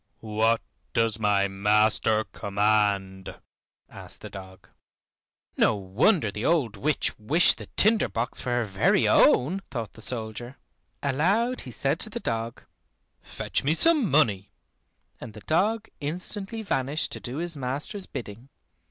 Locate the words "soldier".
10.01-10.57